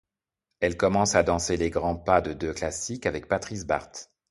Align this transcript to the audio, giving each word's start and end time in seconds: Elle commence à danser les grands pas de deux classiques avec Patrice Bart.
Elle 0.61 0.77
commence 0.77 1.13
à 1.13 1.21
danser 1.21 1.57
les 1.57 1.69
grands 1.69 1.95
pas 1.95 2.21
de 2.21 2.33
deux 2.33 2.53
classiques 2.53 3.05
avec 3.05 3.27
Patrice 3.27 3.65
Bart. 3.67 3.91